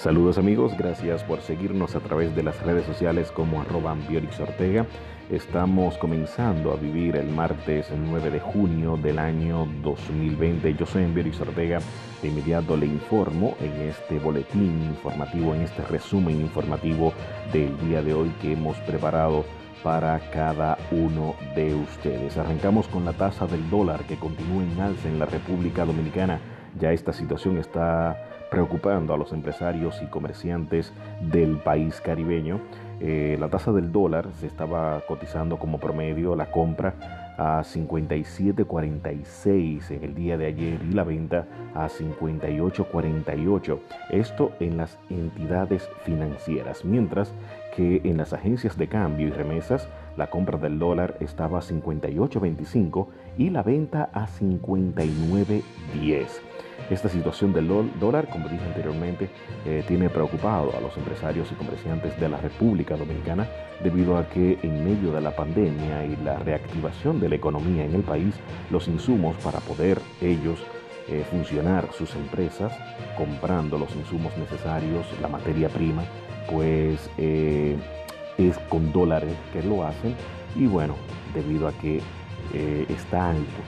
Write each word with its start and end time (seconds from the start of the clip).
Saludos 0.00 0.38
amigos, 0.38 0.76
gracias 0.78 1.24
por 1.24 1.40
seguirnos 1.40 1.96
a 1.96 2.00
través 2.00 2.34
de 2.36 2.44
las 2.44 2.62
redes 2.62 2.86
sociales 2.86 3.32
como 3.32 3.60
arroba 3.60 3.96
Ortega. 4.40 4.86
Estamos 5.28 5.98
comenzando 5.98 6.72
a 6.72 6.76
vivir 6.76 7.16
el 7.16 7.28
martes 7.30 7.88
9 7.90 8.30
de 8.30 8.38
junio 8.38 8.96
del 8.96 9.18
año 9.18 9.66
2020. 9.82 10.72
Yo 10.74 10.86
soy 10.86 11.02
Ambiorix 11.02 11.40
Ortega. 11.40 11.80
De 12.22 12.28
inmediato 12.28 12.76
le 12.76 12.86
informo 12.86 13.56
en 13.60 13.72
este 13.88 14.20
boletín 14.20 14.84
informativo, 14.84 15.56
en 15.56 15.62
este 15.62 15.82
resumen 15.82 16.42
informativo 16.42 17.12
del 17.52 17.76
día 17.80 18.00
de 18.00 18.14
hoy 18.14 18.28
que 18.40 18.52
hemos 18.52 18.76
preparado 18.78 19.44
para 19.82 20.20
cada 20.30 20.78
uno 20.92 21.34
de 21.56 21.74
ustedes. 21.74 22.36
Arrancamos 22.36 22.86
con 22.86 23.04
la 23.04 23.14
tasa 23.14 23.48
del 23.48 23.68
dólar 23.68 24.04
que 24.04 24.16
continúa 24.16 24.62
en 24.62 24.80
alza 24.80 25.08
en 25.08 25.18
la 25.18 25.26
República 25.26 25.84
Dominicana. 25.84 26.38
Ya 26.78 26.92
esta 26.92 27.12
situación 27.12 27.58
está 27.58 28.16
preocupando 28.50 29.14
a 29.14 29.18
los 29.18 29.32
empresarios 29.32 30.00
y 30.02 30.06
comerciantes 30.06 30.92
del 31.20 31.58
país 31.58 32.00
caribeño. 32.00 32.60
Eh, 33.00 33.36
la 33.38 33.48
tasa 33.48 33.70
del 33.72 33.92
dólar 33.92 34.28
se 34.34 34.46
estaba 34.46 35.02
cotizando 35.06 35.58
como 35.58 35.78
promedio 35.78 36.34
la 36.34 36.50
compra 36.50 36.94
a 37.38 37.62
57.46 37.62 39.92
en 39.92 40.02
el 40.02 40.16
día 40.16 40.36
de 40.36 40.46
ayer 40.46 40.80
y 40.82 40.92
la 40.92 41.04
venta 41.04 41.46
a 41.74 41.88
58.48. 41.88 43.78
Esto 44.10 44.50
en 44.58 44.76
las 44.76 44.98
entidades 45.08 45.88
financieras, 46.04 46.84
mientras 46.84 47.32
que 47.76 48.00
en 48.02 48.16
las 48.16 48.32
agencias 48.32 48.76
de 48.76 48.88
cambio 48.88 49.28
y 49.28 49.30
remesas 49.30 49.88
la 50.18 50.28
compra 50.28 50.58
del 50.58 50.78
dólar 50.80 51.16
estaba 51.20 51.60
a 51.60 51.62
58.25 51.62 53.06
y 53.38 53.50
la 53.50 53.62
venta 53.62 54.10
a 54.12 54.26
59.10. 54.26 56.26
Esta 56.90 57.08
situación 57.08 57.52
del 57.52 57.68
dólar, 58.00 58.28
como 58.28 58.48
dije 58.48 58.64
anteriormente, 58.64 59.30
eh, 59.64 59.84
tiene 59.86 60.10
preocupado 60.10 60.76
a 60.76 60.80
los 60.80 60.96
empresarios 60.96 61.52
y 61.52 61.54
comerciantes 61.54 62.18
de 62.18 62.28
la 62.28 62.38
República 62.38 62.96
Dominicana 62.96 63.46
debido 63.82 64.18
a 64.18 64.28
que 64.28 64.58
en 64.62 64.84
medio 64.84 65.12
de 65.12 65.20
la 65.20 65.36
pandemia 65.36 66.04
y 66.04 66.16
la 66.16 66.36
reactivación 66.38 67.20
de 67.20 67.28
la 67.28 67.36
economía 67.36 67.84
en 67.84 67.94
el 67.94 68.02
país, 68.02 68.34
los 68.70 68.88
insumos 68.88 69.36
para 69.36 69.60
poder 69.60 70.00
ellos 70.20 70.58
eh, 71.08 71.24
funcionar 71.30 71.92
sus 71.92 72.16
empresas 72.16 72.72
comprando 73.16 73.78
los 73.78 73.94
insumos 73.94 74.36
necesarios, 74.36 75.06
la 75.22 75.28
materia 75.28 75.68
prima, 75.68 76.02
pues 76.50 77.08
eh, 77.18 77.76
es 78.38 78.58
con 78.70 78.92
dólares 78.92 79.36
que 79.52 79.62
lo 79.62 79.84
hacen 79.84 80.14
y 80.56 80.66
bueno, 80.66 80.94
debido 81.34 81.68
a 81.68 81.72
que 81.72 82.00
está 82.88 83.30
alto 83.30 83.62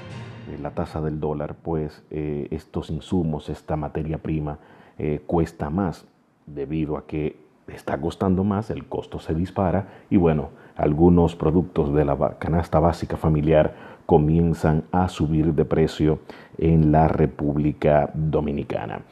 eh, 0.50 0.58
la 0.60 0.70
tasa 0.70 1.00
del 1.00 1.20
dólar, 1.20 1.56
pues 1.62 2.02
eh, 2.10 2.48
estos 2.50 2.90
insumos, 2.90 3.48
esta 3.48 3.76
materia 3.76 4.18
prima, 4.18 4.58
eh, 4.98 5.20
cuesta 5.26 5.70
más 5.70 6.06
debido 6.46 6.96
a 6.96 7.06
que 7.06 7.36
está 7.68 8.00
costando 8.00 8.42
más, 8.42 8.70
el 8.70 8.86
costo 8.86 9.20
se 9.20 9.34
dispara 9.34 9.86
y 10.10 10.16
bueno, 10.16 10.50
algunos 10.76 11.36
productos 11.36 11.94
de 11.94 12.04
la 12.04 12.16
canasta 12.38 12.80
básica 12.80 13.16
familiar 13.16 13.74
comienzan 14.06 14.84
a 14.90 15.08
subir 15.08 15.54
de 15.54 15.64
precio 15.64 16.18
en 16.58 16.90
la 16.90 17.06
República 17.06 18.10
Dominicana. 18.14 19.02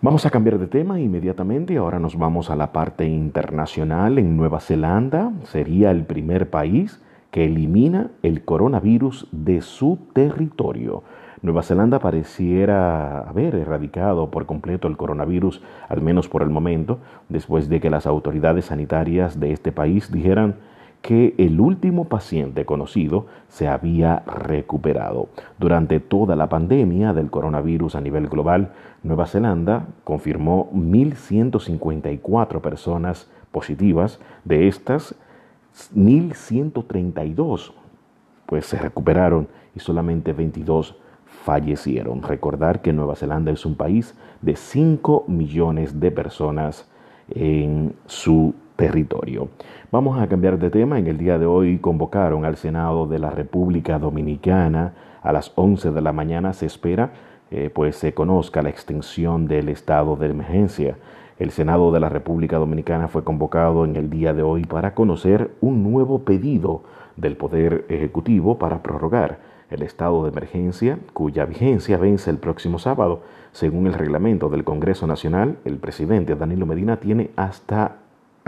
Vamos 0.00 0.24
a 0.26 0.30
cambiar 0.30 0.60
de 0.60 0.68
tema 0.68 1.00
inmediatamente. 1.00 1.76
Ahora 1.76 1.98
nos 1.98 2.16
vamos 2.16 2.50
a 2.50 2.56
la 2.56 2.72
parte 2.72 3.04
internacional. 3.04 4.18
En 4.18 4.36
Nueva 4.36 4.60
Zelanda 4.60 5.32
sería 5.42 5.90
el 5.90 6.04
primer 6.04 6.50
país 6.50 7.02
que 7.32 7.46
elimina 7.46 8.12
el 8.22 8.44
coronavirus 8.44 9.26
de 9.32 9.60
su 9.60 9.98
territorio. 10.12 11.02
Nueva 11.42 11.64
Zelanda 11.64 11.98
pareciera 11.98 13.22
haber 13.22 13.56
erradicado 13.56 14.30
por 14.30 14.46
completo 14.46 14.86
el 14.86 14.96
coronavirus, 14.96 15.62
al 15.88 16.00
menos 16.00 16.28
por 16.28 16.42
el 16.42 16.50
momento, 16.50 17.00
después 17.28 17.68
de 17.68 17.80
que 17.80 17.90
las 17.90 18.06
autoridades 18.06 18.66
sanitarias 18.66 19.40
de 19.40 19.50
este 19.50 19.72
país 19.72 20.12
dijeran 20.12 20.54
que 21.02 21.34
el 21.38 21.60
último 21.60 22.04
paciente 22.06 22.64
conocido 22.64 23.26
se 23.48 23.68
había 23.68 24.24
recuperado. 24.26 25.28
Durante 25.58 26.00
toda 26.00 26.36
la 26.36 26.48
pandemia 26.48 27.12
del 27.12 27.30
coronavirus 27.30 27.94
a 27.94 28.00
nivel 28.00 28.28
global, 28.28 28.72
Nueva 29.02 29.26
Zelanda 29.26 29.86
confirmó 30.04 30.70
1.154 30.72 32.60
personas 32.60 33.30
positivas. 33.52 34.20
De 34.44 34.68
estas, 34.68 35.14
1.132 35.94 37.72
pues 38.46 38.66
se 38.66 38.78
recuperaron 38.78 39.46
y 39.76 39.80
solamente 39.80 40.32
22 40.32 40.96
fallecieron. 41.26 42.22
Recordar 42.22 42.80
que 42.80 42.92
Nueva 42.92 43.14
Zelanda 43.14 43.52
es 43.52 43.66
un 43.66 43.76
país 43.76 44.14
de 44.40 44.56
5 44.56 45.24
millones 45.28 46.00
de 46.00 46.10
personas 46.10 46.90
en 47.30 47.94
su 48.06 48.54
territorio. 48.78 49.48
Vamos 49.90 50.18
a 50.20 50.28
cambiar 50.28 50.56
de 50.58 50.70
tema. 50.70 51.00
En 51.00 51.08
el 51.08 51.18
día 51.18 51.36
de 51.36 51.46
hoy 51.46 51.78
convocaron 51.78 52.44
al 52.44 52.56
Senado 52.56 53.08
de 53.08 53.18
la 53.18 53.30
República 53.30 53.98
Dominicana 53.98 54.94
a 55.20 55.32
las 55.32 55.50
11 55.56 55.90
de 55.90 56.00
la 56.00 56.12
mañana. 56.12 56.52
Se 56.52 56.66
espera 56.66 57.10
eh, 57.50 57.70
pues 57.74 57.96
se 57.96 58.12
conozca 58.12 58.60
la 58.60 58.68
extensión 58.68 59.46
del 59.46 59.70
estado 59.70 60.16
de 60.16 60.28
emergencia. 60.28 60.98
El 61.38 61.50
Senado 61.50 61.90
de 61.92 62.00
la 62.00 62.10
República 62.10 62.58
Dominicana 62.58 63.08
fue 63.08 63.24
convocado 63.24 63.86
en 63.86 63.96
el 63.96 64.10
día 64.10 64.34
de 64.34 64.42
hoy 64.42 64.64
para 64.64 64.94
conocer 64.94 65.52
un 65.62 65.82
nuevo 65.82 66.24
pedido 66.24 66.82
del 67.16 67.36
Poder 67.36 67.86
Ejecutivo 67.88 68.58
para 68.58 68.82
prorrogar 68.82 69.38
el 69.70 69.82
estado 69.82 70.24
de 70.24 70.30
emergencia, 70.30 70.98
cuya 71.14 71.46
vigencia 71.46 71.96
vence 71.96 72.30
el 72.30 72.38
próximo 72.38 72.78
sábado. 72.78 73.22
Según 73.52 73.86
el 73.86 73.94
reglamento 73.94 74.50
del 74.50 74.64
Congreso 74.64 75.06
Nacional, 75.06 75.56
el 75.64 75.78
presidente 75.78 76.34
Danilo 76.34 76.66
Medina 76.66 76.98
tiene 76.98 77.30
hasta 77.36 77.96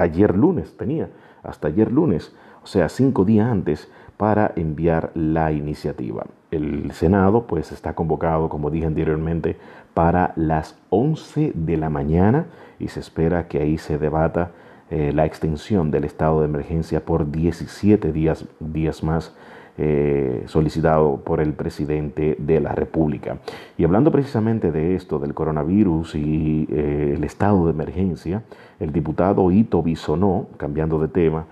ayer 0.03 0.37
lunes, 0.37 0.77
tenía 0.77 1.09
hasta 1.43 1.69
ayer 1.69 1.91
lunes, 1.91 2.34
o 2.62 2.66
sea, 2.66 2.88
cinco 2.88 3.25
días 3.25 3.49
antes, 3.49 3.91
para 4.16 4.53
enviar 4.56 5.12
la 5.15 5.50
iniciativa. 5.53 6.27
El 6.50 6.93
Senado, 6.93 7.47
pues, 7.47 7.72
está 7.72 7.94
convocado, 7.94 8.49
como 8.49 8.71
dije 8.71 8.87
anteriormente, 8.87 9.56
para 9.94 10.33
las 10.37 10.77
11 10.91 11.53
de 11.55 11.77
la 11.77 11.89
mañana 11.89 12.47
y 12.78 12.89
se 12.89 13.00
espera 13.00 13.49
que 13.49 13.60
ahí 13.60 13.78
se 13.78 13.99
debata 13.99 14.50
eh, 14.91 15.12
la 15.15 15.25
extensión 15.25 15.91
del 15.91 16.05
estado 16.05 16.41
de 16.41 16.47
emergencia 16.47 17.05
por 17.05 17.31
17 17.31 18.12
días, 18.12 18.44
días 18.59 19.03
más 19.03 19.34
eh, 19.79 20.45
solicitado 20.47 21.17
por 21.25 21.41
el 21.41 21.53
presidente 21.55 22.37
de 22.39 22.61
la 22.61 22.73
República. 22.73 23.39
Y 23.79 23.85
hablando 23.85 24.11
precisamente 24.11 24.73
de 24.73 24.95
esto, 24.95 25.19
del 25.19 25.35
coronavirus 25.35 26.15
y 26.15 26.67
eh, 26.71 27.15
el 27.17 27.25
estado 27.25 27.67
de 27.67 27.73
emergencia, 27.73 28.43
el 28.79 28.93
diputado 28.93 29.51
Ito 29.51 29.83
Bisonó, 29.83 30.49
cambiando 30.57 30.99
de 30.99 31.09
tema, 31.09 31.47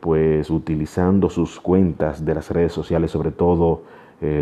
pues 0.00 0.50
utilizando 0.50 1.30
sus 1.30 1.58
cuentas 1.58 2.22
de 2.22 2.34
las 2.34 2.50
redes 2.50 2.70
sociales, 2.70 3.12
sobre 3.12 3.30
todo 3.30 3.84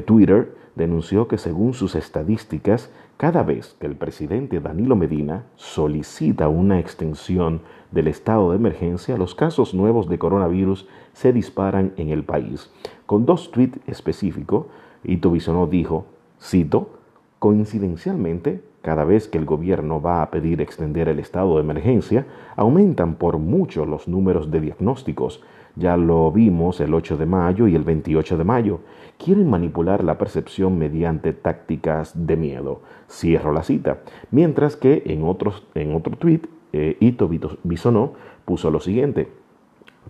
Twitter, 0.06 0.54
denunció 0.74 1.28
que 1.28 1.38
según 1.38 1.74
sus 1.74 1.94
estadísticas, 1.94 2.90
cada 3.16 3.42
vez 3.42 3.76
que 3.80 3.86
el 3.86 3.96
presidente 3.96 4.60
Danilo 4.60 4.96
Medina 4.96 5.44
solicita 5.56 6.48
una 6.48 6.78
extensión 6.78 7.62
del 7.90 8.08
estado 8.08 8.50
de 8.50 8.56
emergencia, 8.56 9.16
los 9.16 9.34
casos 9.34 9.74
nuevos 9.74 10.08
de 10.08 10.18
coronavirus 10.18 10.86
se 11.12 11.32
disparan 11.32 11.92
en 11.96 12.10
el 12.10 12.22
país. 12.24 12.70
Con 13.06 13.26
dos 13.26 13.50
tweets 13.50 13.80
específicos, 13.86 14.66
Ito 15.04 15.30
Bisonó 15.30 15.66
dijo, 15.66 16.06
cito, 16.40 16.97
coincidencialmente, 17.38 18.62
cada 18.82 19.04
vez 19.04 19.28
que 19.28 19.38
el 19.38 19.44
gobierno 19.44 20.00
va 20.00 20.22
a 20.22 20.30
pedir 20.30 20.60
extender 20.60 21.08
el 21.08 21.18
estado 21.18 21.56
de 21.56 21.60
emergencia, 21.62 22.26
aumentan 22.56 23.16
por 23.16 23.38
mucho 23.38 23.84
los 23.86 24.08
números 24.08 24.50
de 24.50 24.60
diagnósticos, 24.60 25.42
ya 25.78 25.96
lo 25.96 26.32
vimos 26.32 26.80
el 26.80 26.92
8 26.92 27.16
de 27.16 27.26
mayo 27.26 27.68
y 27.68 27.76
el 27.76 27.84
28 27.84 28.36
de 28.36 28.42
mayo. 28.42 28.80
Quieren 29.16 29.48
manipular 29.48 30.02
la 30.02 30.18
percepción 30.18 30.76
mediante 30.76 31.32
tácticas 31.32 32.26
de 32.26 32.36
miedo. 32.36 32.80
Cierro 33.08 33.52
la 33.52 33.62
cita. 33.62 33.98
Mientras 34.32 34.74
que 34.74 35.04
en, 35.06 35.20
en 35.74 35.94
otro 35.94 36.16
tweet, 36.16 36.40
eh, 36.72 36.96
Ito 36.98 37.30
Bisonó 37.62 38.14
puso 38.44 38.72
lo 38.72 38.80
siguiente. 38.80 39.28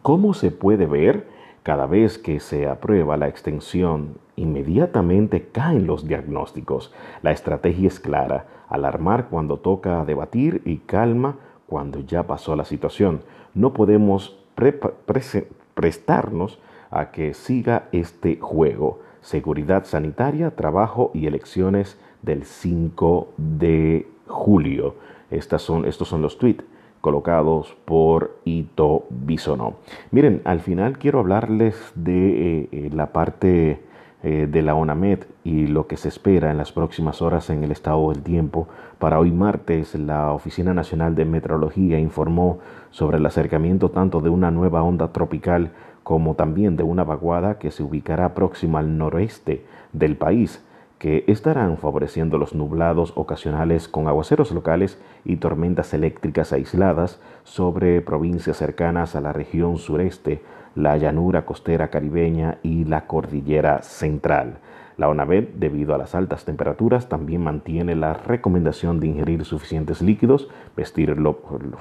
¿Cómo 0.01 0.33
se 0.33 0.51
puede 0.51 0.87
ver? 0.87 1.27
Cada 1.65 1.87
vez 1.87 2.17
que 2.17 2.41
se 2.41 2.67
aprueba 2.67 3.19
la 3.19 3.29
extensión, 3.29 4.15
inmediatamente 4.39 5.49
caen 5.53 5.87
los 5.87 6.07
diagnósticos. 6.07 6.93
La 7.23 7.33
estrategia 7.33 7.89
es 7.89 8.01
clara, 8.01 8.47
alarmar 8.69 9.29
cuando 9.29 9.59
toca 9.59 10.05
debatir 10.05 10.63
y 10.65 10.79
calma 10.79 11.37
cuando 11.67 12.01
ya 12.01 12.27
pasó 12.27 12.57
la 12.57 12.65
situación. 12.65 13.21
No 13.55 13.73
podemos 13.73 14.39
prestarnos 15.75 16.59
a 16.91 17.11
que 17.11 17.35
siga 17.35 17.89
este 17.93 18.39
juego. 18.41 19.01
Seguridad 19.21 19.85
sanitaria, 19.85 20.55
trabajo 20.57 21.11
y 21.13 21.27
elecciones 21.27 21.99
del 22.23 22.45
5 22.45 23.35
de 23.37 24.09
julio. 24.27 24.95
Son, 25.59 25.85
estos 25.85 26.09
son 26.09 26.23
los 26.23 26.39
tweets 26.39 26.65
colocados 27.01 27.77
por 27.85 28.39
Ito 28.45 29.07
Bisono. 29.11 29.77
Miren, 30.11 30.43
al 30.45 30.61
final 30.61 30.99
quiero 30.99 31.21
hablarles 31.21 31.93
de 31.95 32.61
eh, 32.61 32.69
eh, 32.73 32.91
la 32.93 33.13
parte 33.13 33.81
eh, 34.23 34.49
de 34.51 34.63
la 34.63 34.75
ONAMED 34.75 35.21
y 35.45 35.69
lo 35.69 35.87
que 35.87 35.97
se 35.97 36.09
espera 36.09 36.51
en 36.51 36.57
las 36.57 36.73
próximas 36.73 37.23
horas 37.23 37.51
en 37.51 37.63
el 37.63 37.71
estado 37.71 38.11
del 38.11 38.23
tiempo. 38.23 38.67
Para 38.99 39.21
hoy 39.21 39.31
martes, 39.31 39.95
la 39.95 40.33
Oficina 40.33 40.75
Nacional 40.75 41.15
de 41.15 41.25
Meteorología 41.25 41.99
informó 42.01 42.59
sobre 42.91 43.19
el 43.19 43.27
acercamiento 43.27 43.91
tanto 43.91 44.21
de 44.21 44.31
una 44.31 44.51
nueva 44.51 44.83
onda 44.83 45.13
tropical 45.13 45.71
como 46.03 46.35
también 46.35 46.77
de 46.77 46.83
una 46.83 47.05
vaguada 47.05 47.59
que 47.59 47.71
se 47.71 47.83
ubicará 47.83 48.35
próxima 48.35 48.81
al 48.81 48.99
noroeste 48.99 49.65
del 49.93 50.17
país 50.17 50.65
que 50.99 51.25
estarán 51.29 51.79
favoreciendo 51.79 52.39
los 52.39 52.55
nublados 52.55 53.13
ocasionales 53.15 53.89
con 53.89 54.09
aguaceros 54.09 54.51
locales 54.51 55.01
y 55.25 55.37
tormentas 55.37 55.95
eléctricas 55.95 56.53
aisladas 56.53 57.21
sobre 57.45 58.01
provincias 58.01 58.57
cercanas 58.57 59.15
a 59.15 59.21
la 59.21 59.33
región 59.33 59.79
sureste, 59.79 60.43
la 60.75 60.97
llanura 60.97 61.47
costera 61.47 61.89
caribeña 61.89 62.59
y 62.63 62.85
la 62.85 63.07
cordillera 63.07 63.83
central. 63.83 64.59
La 64.97 65.09
ONAVED, 65.09 65.51
debido 65.55 65.95
a 65.95 65.99
las 65.99 66.17
altas 66.17 66.45
temperaturas, 66.45 67.09
también 67.09 67.45
mantiene 67.45 67.95
la 67.95 68.15
recomendación 68.15 68.99
de 68.99 69.07
ingerir 69.07 69.45
suficientes 69.45 70.03
líquidos, 70.03 70.49
vestir 70.77 71.17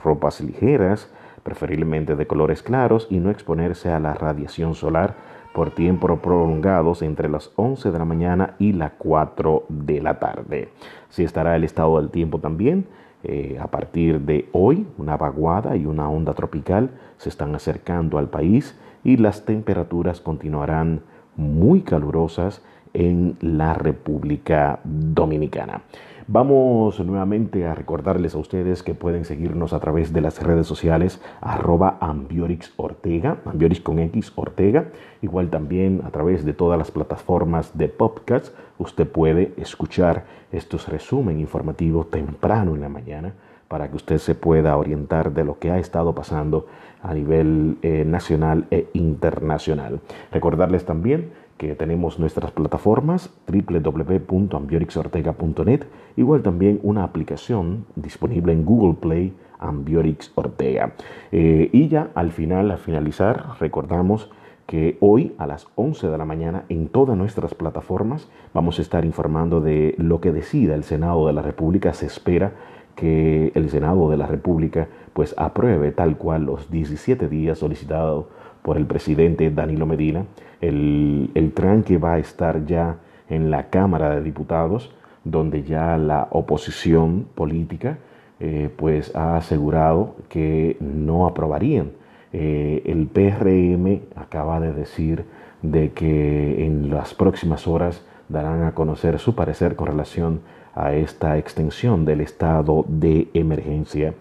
ropas 0.03 0.39
ligeras, 0.39 1.11
preferiblemente 1.41 2.15
de 2.15 2.27
colores 2.27 2.61
claros, 2.61 3.07
y 3.09 3.17
no 3.17 3.31
exponerse 3.31 3.89
a 3.89 3.99
la 3.99 4.13
radiación 4.13 4.75
solar 4.75 5.15
por 5.57 5.71
tiempos 5.71 6.19
prolongados 6.19 7.01
entre 7.01 7.29
las 7.29 7.51
11 7.55 7.89
de 7.89 7.97
la 7.97 8.05
mañana 8.05 8.53
y 8.59 8.73
las 8.73 8.91
4 8.99 9.63
de 9.69 10.01
la 10.01 10.19
tarde. 10.19 10.69
Así 11.09 11.23
estará 11.23 11.55
el 11.55 11.63
estado 11.63 11.99
del 11.99 12.11
tiempo 12.11 12.37
también. 12.37 12.85
Eh, 13.23 13.57
a 13.59 13.65
partir 13.65 14.21
de 14.21 14.49
hoy, 14.51 14.85
una 14.99 15.17
vaguada 15.17 15.75
y 15.75 15.87
una 15.87 16.07
onda 16.11 16.35
tropical 16.35 16.91
se 17.17 17.29
están 17.29 17.55
acercando 17.55 18.19
al 18.19 18.29
país 18.29 18.77
y 19.03 19.17
las 19.17 19.45
temperaturas 19.45 20.21
continuarán 20.21 21.01
muy 21.35 21.81
calurosas 21.81 22.61
en 22.93 23.35
la 23.41 23.73
República 23.73 24.79
Dominicana. 24.83 25.81
Vamos 26.29 26.99
nuevamente 26.99 27.65
a 27.67 27.73
recordarles 27.73 28.35
a 28.35 28.37
ustedes 28.37 28.83
que 28.83 28.93
pueden 28.93 29.23
seguirnos 29.23 29.71
a 29.71 29.79
través 29.79 30.11
de 30.11 30.19
las 30.19 30.43
redes 30.43 30.67
sociales 30.67 31.21
arroba 31.39 31.97
Ambiorix 32.01 32.73
Ortega, 32.75 33.37
Ambiorix 33.45 33.79
con 33.79 33.97
X 33.99 34.33
Ortega, 34.35 34.89
igual 35.21 35.49
también 35.49 36.01
a 36.03 36.09
través 36.09 36.43
de 36.43 36.51
todas 36.51 36.77
las 36.77 36.91
plataformas 36.91 37.77
de 37.77 37.87
podcast. 37.87 38.53
Usted 38.77 39.07
puede 39.07 39.53
escuchar 39.55 40.25
estos 40.51 40.89
resumen 40.89 41.39
informativos 41.39 42.11
temprano 42.11 42.75
en 42.75 42.81
la 42.81 42.89
mañana 42.89 43.33
para 43.69 43.89
que 43.89 43.95
usted 43.95 44.17
se 44.17 44.35
pueda 44.35 44.75
orientar 44.75 45.31
de 45.31 45.45
lo 45.45 45.59
que 45.59 45.71
ha 45.71 45.79
estado 45.79 46.13
pasando 46.13 46.67
a 47.01 47.13
nivel 47.13 47.77
eh, 47.83 48.03
nacional 48.05 48.65
e 48.69 48.89
internacional. 48.91 50.01
Recordarles 50.33 50.83
también 50.83 51.31
que 51.57 51.75
tenemos 51.75 52.19
nuestras 52.19 52.51
plataformas 52.51 53.33
www.ambiorixortega.net, 53.47 55.85
igual 56.15 56.43
también 56.43 56.79
una 56.83 57.03
aplicación 57.03 57.85
disponible 57.95 58.53
en 58.53 58.63
Google 58.63 58.93
Play, 58.99 59.33
Ambiorix 59.59 60.31
Ortega. 60.35 60.93
Eh, 61.31 61.71
y 61.73 61.87
ya 61.87 62.11
al 62.15 62.31
final, 62.31 62.69
al 62.71 62.77
finalizar, 62.77 63.55
recordamos 63.59 64.29
que 64.67 64.97
hoy 64.99 65.33
a 65.37 65.47
las 65.47 65.67
11 65.75 66.09
de 66.09 66.17
la 66.17 66.25
mañana 66.25 66.65
en 66.69 66.89
todas 66.89 67.17
nuestras 67.17 67.55
plataformas 67.55 68.29
vamos 68.53 68.79
a 68.79 68.81
estar 68.81 69.05
informando 69.05 69.61
de 69.61 69.95
lo 69.97 70.19
que 70.19 70.33
decida 70.33 70.75
el 70.75 70.83
Senado 70.83 71.25
de 71.25 71.33
la 71.33 71.41
República. 71.41 71.93
Se 71.93 72.05
espera 72.05 72.53
que 72.95 73.51
el 73.55 73.69
Senado 73.69 74.09
de 74.09 74.17
la 74.17 74.27
República 74.27 74.89
pues 75.13 75.33
apruebe 75.37 75.91
tal 75.91 76.17
cual 76.17 76.45
los 76.45 76.69
17 76.69 77.29
días 77.29 77.59
solicitados 77.59 78.25
por 78.67 78.75
el 78.75 78.85
presidente 78.85 79.49
Danilo 79.49 79.85
Medina, 79.85 80.25
el, 80.59 81.31
el 81.35 81.53
tranque 81.53 81.97
va 81.97 82.15
a 82.15 82.19
estar 82.19 82.65
ya 82.65 82.97
en 83.29 83.49
la 83.49 83.69
Cámara 83.69 84.13
de 84.13 84.21
Diputados, 84.21 84.93
donde 85.23 85.63
ya 85.63 85.97
la 85.97 86.27
oposición 86.31 87.27
política 87.33 87.97
eh, 88.41 88.69
pues 88.75 89.15
ha 89.15 89.37
asegurado 89.37 90.17
que 90.27 90.75
no 90.81 91.27
aprobarían. 91.27 91.91
Eh, 92.33 92.83
el 92.85 93.07
PRM 93.07 94.01
acaba 94.17 94.59
de 94.59 94.73
decir 94.73 95.23
de 95.61 95.93
que 95.93 96.65
en 96.65 96.89
las 96.89 97.13
próximas 97.13 97.69
horas 97.69 98.05
darán 98.27 98.63
a 98.63 98.73
conocer 98.73 99.17
su 99.19 99.33
parecer 99.33 99.77
con 99.77 99.87
relación 99.87 100.41
a 100.75 100.91
esta 100.93 101.37
extensión 101.37 102.03
del 102.03 102.19
estado 102.19 102.83
de 102.89 103.29
emergencia 103.33 104.13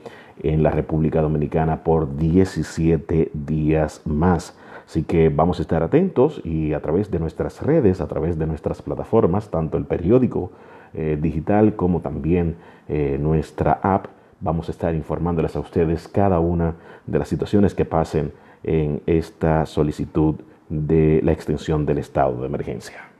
en 0.42 0.62
la 0.62 0.70
República 0.70 1.20
Dominicana 1.20 1.82
por 1.84 2.16
17 2.16 3.30
días 3.32 4.02
más. 4.04 4.56
Así 4.86 5.02
que 5.02 5.28
vamos 5.28 5.58
a 5.58 5.62
estar 5.62 5.82
atentos 5.82 6.40
y 6.44 6.72
a 6.72 6.80
través 6.80 7.10
de 7.10 7.18
nuestras 7.18 7.62
redes, 7.62 8.00
a 8.00 8.06
través 8.06 8.38
de 8.38 8.46
nuestras 8.46 8.82
plataformas, 8.82 9.50
tanto 9.50 9.78
el 9.78 9.84
periódico 9.84 10.52
eh, 10.94 11.18
digital 11.20 11.74
como 11.74 12.00
también 12.00 12.56
eh, 12.88 13.18
nuestra 13.20 13.80
app, 13.82 14.06
vamos 14.40 14.68
a 14.68 14.72
estar 14.72 14.94
informándoles 14.94 15.56
a 15.56 15.60
ustedes 15.60 16.06
cada 16.06 16.38
una 16.38 16.74
de 17.06 17.18
las 17.18 17.28
situaciones 17.28 17.74
que 17.74 17.84
pasen 17.84 18.32
en 18.62 19.02
esta 19.06 19.66
solicitud 19.66 20.36
de 20.68 21.20
la 21.22 21.32
extensión 21.32 21.84
del 21.86 21.98
estado 21.98 22.40
de 22.40 22.46
emergencia. 22.46 23.15